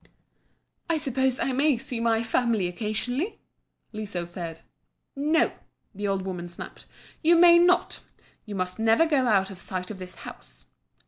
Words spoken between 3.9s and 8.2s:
Liso said. "No!" the old woman snapped, "you may not.